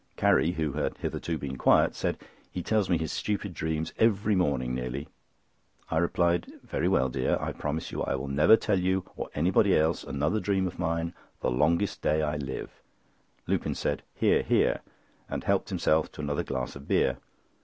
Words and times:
Carrie, 0.17 0.53
who 0.53 0.71
had 0.71 0.97
hitherto 0.97 1.37
been 1.37 1.57
quiet, 1.57 1.93
said: 1.93 2.17
"He 2.51 2.63
tells 2.63 2.89
me 2.89 2.97
his 2.97 3.11
stupid 3.11 3.53
dreams 3.53 3.93
every 3.99 4.33
morning 4.33 4.73
nearly." 4.73 5.07
I 5.91 5.97
replied: 5.99 6.51
"Very 6.63 6.87
well, 6.87 7.07
dear, 7.07 7.37
I 7.39 7.51
promise 7.51 7.91
you 7.91 8.01
I 8.01 8.15
will 8.15 8.27
never 8.27 8.57
tell 8.57 8.79
you 8.79 9.05
or 9.15 9.29
anybody 9.35 9.77
else 9.77 10.03
another 10.03 10.39
dream 10.39 10.65
of 10.65 10.79
mine 10.79 11.13
the 11.41 11.51
longest 11.51 12.01
day 12.01 12.23
I 12.23 12.37
live." 12.37 12.81
Lupin 13.45 13.75
said: 13.75 14.01
"Hear! 14.15 14.41
hear!" 14.41 14.81
and 15.29 15.43
helped 15.43 15.69
himself 15.69 16.11
to 16.13 16.21
another 16.21 16.43
glass 16.43 16.75
of 16.75 16.87
beer. 16.87 17.17